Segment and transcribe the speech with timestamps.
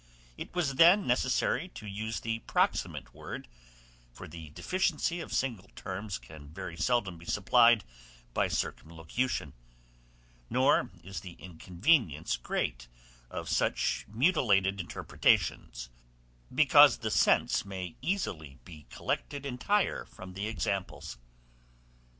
[0.35, 3.47] It was then necessary to use the proximate word,
[4.11, 7.83] for the deficiency of single terms can very seldom be supplied
[8.33, 9.53] by circumlocution;
[10.49, 12.87] nor is the inconvenience great
[13.29, 15.91] of such mutilated interpretations,
[16.51, 21.19] because the sense may easily be collected entire from the examples.